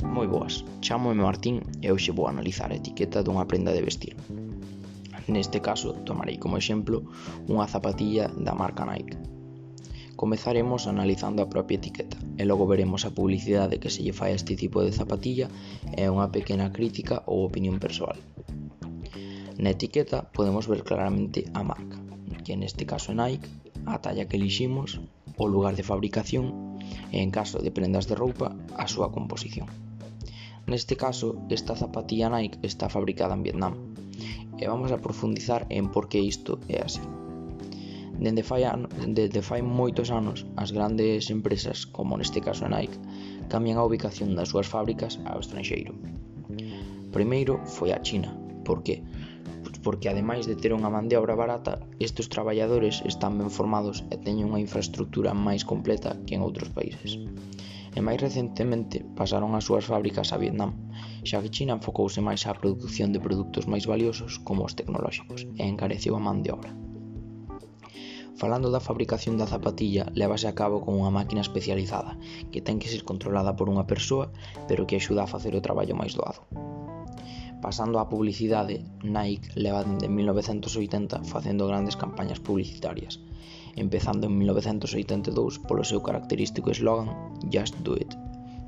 Moi 0.00 0.24
boas, 0.24 0.64
chamome 0.80 1.20
Martín 1.20 1.60
e 1.84 1.92
hoxe 1.92 2.08
vou 2.16 2.24
analizar 2.24 2.72
a 2.72 2.80
etiqueta 2.80 3.20
dunha 3.20 3.44
prenda 3.44 3.76
de 3.76 3.84
vestir. 3.84 4.16
Neste 5.28 5.60
caso, 5.60 5.92
tomarei 6.08 6.40
como 6.40 6.56
exemplo 6.56 7.04
unha 7.52 7.68
zapatilla 7.68 8.32
da 8.32 8.56
marca 8.56 8.88
Nike. 8.88 9.20
Comezaremos 10.16 10.88
analizando 10.88 11.44
a 11.44 11.50
propia 11.52 11.76
etiqueta 11.76 12.16
e 12.40 12.48
logo 12.48 12.64
veremos 12.64 13.04
a 13.04 13.12
publicidade 13.12 13.76
que 13.76 13.92
se 13.92 14.00
lle 14.00 14.16
fai 14.16 14.32
a 14.32 14.40
este 14.40 14.56
tipo 14.56 14.80
de 14.80 14.96
zapatilla 14.96 15.52
e 15.92 16.08
unha 16.08 16.32
pequena 16.32 16.72
crítica 16.72 17.20
ou 17.28 17.44
opinión 17.44 17.76
persoal. 17.76 18.16
Na 19.60 19.76
etiqueta 19.76 20.24
podemos 20.32 20.64
ver 20.64 20.80
claramente 20.80 21.44
a 21.52 21.60
marca, 21.60 22.00
que 22.40 22.56
neste 22.56 22.88
caso 22.88 23.12
é 23.12 23.16
Nike, 23.20 23.52
a 23.84 24.00
talla 24.00 24.24
que 24.24 24.40
eliximos, 24.40 24.96
o 25.36 25.44
lugar 25.44 25.76
de 25.76 25.84
fabricación 25.84 26.80
e 27.12 27.20
en 27.20 27.28
caso 27.28 27.60
de 27.60 27.68
prendas 27.68 28.08
de 28.08 28.16
roupa 28.16 28.56
a 28.80 28.88
súa 28.88 29.12
composición. 29.12 29.89
Neste 30.70 30.94
caso, 30.94 31.34
esta 31.50 31.74
zapatilla 31.74 32.30
Nike 32.30 32.60
está 32.62 32.88
fabricada 32.88 33.34
en 33.34 33.42
Vietnam 33.42 33.74
e 34.54 34.68
vamos 34.70 34.94
a 34.94 35.02
profundizar 35.02 35.66
en 35.66 35.90
por 35.90 36.06
que 36.06 36.22
isto 36.22 36.62
é 36.70 36.78
así. 36.78 37.02
Dende 38.22 38.46
fai, 38.46 38.62
an... 38.62 38.86
Dende 39.16 39.42
fai 39.42 39.66
moitos 39.66 40.14
anos, 40.14 40.46
as 40.54 40.70
grandes 40.70 41.26
empresas, 41.34 41.90
como 41.90 42.14
neste 42.14 42.38
caso 42.38 42.62
a 42.62 42.70
Nike, 42.70 43.02
cambian 43.50 43.82
a 43.82 43.86
ubicación 43.88 44.38
das 44.38 44.54
súas 44.54 44.70
fábricas 44.70 45.18
ao 45.26 45.42
estranxeiro. 45.42 45.90
Primeiro 47.10 47.58
foi 47.66 47.90
a 47.90 47.98
China. 48.06 48.30
Por 48.62 48.86
que? 48.86 49.02
Pois 49.66 49.82
porque 49.82 50.06
ademais 50.06 50.46
de 50.46 50.54
ter 50.54 50.70
unha 50.70 50.86
man 50.86 51.10
de 51.10 51.18
obra 51.18 51.34
barata, 51.34 51.82
estes 51.98 52.30
traballadores 52.30 53.02
están 53.02 53.42
ben 53.42 53.50
formados 53.50 54.06
e 54.14 54.16
teñen 54.22 54.54
unha 54.54 54.62
infraestructura 54.62 55.34
máis 55.34 55.66
completa 55.66 56.14
que 56.30 56.38
en 56.38 56.46
outros 56.46 56.70
países 56.70 57.18
e 57.96 58.00
máis 58.06 58.18
recentemente 58.26 58.96
pasaron 59.18 59.50
as 59.58 59.66
súas 59.68 59.84
fábricas 59.90 60.30
a 60.30 60.40
Vietnam, 60.42 60.70
xa 61.28 61.42
que 61.42 61.54
China 61.54 61.76
enfocouse 61.78 62.20
máis 62.28 62.42
á 62.48 62.52
produción 62.60 63.10
de 63.12 63.22
produtos 63.26 63.64
máis 63.72 63.84
valiosos 63.92 64.32
como 64.46 64.66
os 64.66 64.76
tecnolóxicos 64.78 65.40
e 65.60 65.62
encareceu 65.66 66.14
a 66.16 66.24
man 66.26 66.40
de 66.44 66.50
obra. 66.56 66.72
Falando 68.40 68.72
da 68.72 68.80
fabricación 68.88 69.36
da 69.36 69.50
zapatilla, 69.52 70.08
levase 70.16 70.46
a 70.48 70.56
cabo 70.60 70.80
con 70.80 70.96
unha 70.96 71.12
máquina 71.12 71.44
especializada, 71.44 72.16
que 72.48 72.64
ten 72.64 72.80
que 72.80 72.88
ser 72.88 73.02
controlada 73.04 73.52
por 73.58 73.66
unha 73.68 73.84
persoa, 73.84 74.32
pero 74.64 74.86
que 74.88 74.96
axuda 74.96 75.28
a 75.28 75.32
facer 75.34 75.52
o 75.52 75.64
traballo 75.66 75.98
máis 76.00 76.16
doado. 76.16 76.40
Pasando 77.60 78.00
á 78.00 78.08
publicidade, 78.08 78.80
Nike 79.04 79.52
leva 79.60 79.84
dende 79.84 80.08
1980 80.08 81.28
facendo 81.28 81.68
grandes 81.68 82.00
campañas 82.00 82.40
publicitarias, 82.40 83.20
empezando 83.76 84.26
en 84.26 84.38
1982 84.38 85.60
polo 85.66 85.84
seu 85.84 86.00
característico 86.02 86.70
eslogan 86.70 87.12
Just 87.52 87.76
Do 87.84 87.94
It, 87.94 88.14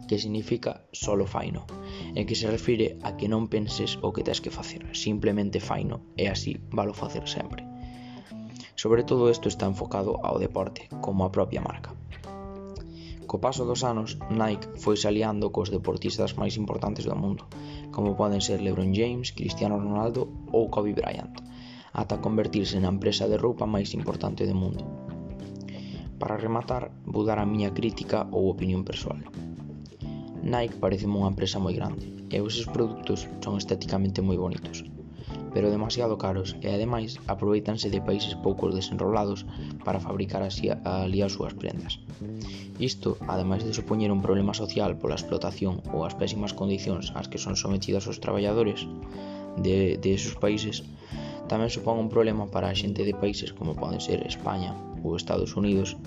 que 0.06 0.18
significa 0.18 0.84
solo 0.92 1.26
faino, 1.26 1.64
e 2.14 2.26
que 2.26 2.36
se 2.36 2.50
refire 2.50 3.00
a 3.06 3.16
que 3.16 3.30
non 3.30 3.48
penses 3.48 3.96
o 4.02 4.12
que 4.12 4.26
tens 4.26 4.44
que 4.44 4.52
facer, 4.52 4.84
simplemente 4.92 5.62
faino 5.62 6.04
e 6.20 6.28
así 6.28 6.60
valo 6.68 6.92
facer 6.92 7.24
sempre. 7.24 7.64
Sobre 8.76 9.04
todo 9.04 9.30
isto 9.30 9.48
está 9.48 9.66
enfocado 9.66 10.18
ao 10.26 10.42
deporte, 10.42 10.90
como 11.00 11.24
a 11.24 11.32
propia 11.32 11.62
marca. 11.62 11.96
Co 13.24 13.40
paso 13.40 13.64
dos 13.64 13.80
anos, 13.80 14.20
Nike 14.28 14.68
foi 14.76 15.00
aliando 15.08 15.48
cos 15.54 15.72
deportistas 15.72 16.36
máis 16.36 16.60
importantes 16.60 17.08
do 17.08 17.16
mundo, 17.16 17.48
como 17.94 18.12
poden 18.12 18.44
ser 18.44 18.60
LeBron 18.60 18.92
James, 18.92 19.32
Cristiano 19.32 19.80
Ronaldo 19.80 20.28
ou 20.52 20.68
Kobe 20.68 20.92
Bryant, 20.92 21.32
ata 21.92 22.24
convertirse 22.24 22.80
na 22.80 22.92
empresa 22.92 23.28
de 23.28 23.36
roupa 23.36 23.68
máis 23.68 23.92
importante 23.92 24.48
do 24.48 24.56
mundo. 24.56 24.84
Para 26.20 26.40
rematar, 26.40 26.94
vou 27.04 27.24
dar 27.28 27.38
a 27.40 27.46
miña 27.46 27.74
crítica 27.74 28.28
ou 28.34 28.48
opinión 28.48 28.82
persoal. 28.86 29.20
Nike 30.42 30.80
parece 30.82 31.06
unha 31.06 31.30
empresa 31.30 31.62
moi 31.62 31.74
grande 31.76 32.06
e 32.32 32.40
os 32.40 32.56
seus 32.56 32.68
produtos 32.74 33.28
son 33.44 33.54
estéticamente 33.60 34.24
moi 34.24 34.38
bonitos, 34.40 34.82
pero 35.54 35.70
demasiado 35.70 36.16
caros 36.16 36.56
e 36.64 36.68
ademais 36.72 37.20
aproveitanse 37.28 37.92
de 37.92 38.00
países 38.00 38.34
pouco 38.40 38.72
desenrolados 38.72 39.44
para 39.84 40.00
fabricar 40.00 40.42
así 40.42 40.72
ali 40.72 41.20
as 41.20 41.36
súas 41.36 41.52
prendas. 41.54 42.00
Isto, 42.80 43.20
ademais 43.28 43.62
de 43.62 43.76
supoñer 43.76 44.10
un 44.10 44.24
problema 44.24 44.56
social 44.56 44.96
pola 44.96 45.20
explotación 45.20 45.84
ou 45.92 46.08
as 46.08 46.16
pésimas 46.16 46.56
condicións 46.56 47.12
ás 47.18 47.28
que 47.30 47.42
son 47.42 47.54
sometidas 47.54 48.08
os 48.08 48.20
traballadores 48.24 48.88
de, 49.60 50.00
de 50.00 50.10
esos 50.16 50.34
países, 50.40 50.82
tamén 51.52 51.68
supón 51.68 52.00
un 52.00 52.08
problema 52.08 52.48
para 52.48 52.72
a 52.72 52.78
xente 52.80 53.04
de 53.04 53.12
países 53.12 53.52
como 53.52 53.76
poden 53.76 54.00
ser 54.00 54.24
España 54.24 54.72
ou 55.04 55.12
Estados 55.12 55.52
Unidos, 55.52 56.00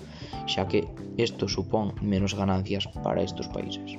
xa 0.50 0.66
que 0.66 0.90
isto 1.22 1.46
supón 1.46 1.94
menos 2.02 2.34
ganancias 2.34 2.90
para 3.06 3.22
estes 3.22 3.46
países. 3.54 3.94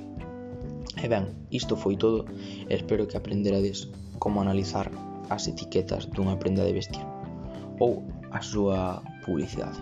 E 0.99 1.07
ben, 1.07 1.31
isto 1.47 1.79
foi 1.79 1.95
todo, 1.95 2.27
espero 2.67 3.07
que 3.07 3.15
aprenderades 3.15 3.87
como 4.19 4.43
analizar 4.43 4.91
as 5.31 5.47
etiquetas 5.47 6.03
dunha 6.11 6.35
prenda 6.35 6.67
de 6.67 6.75
vestir 6.75 7.05
ou 7.79 8.03
a 8.35 8.43
súa 8.43 8.99
publicidade. 9.23 9.79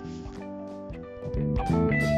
Thank 1.25 2.03
you. 2.03 2.14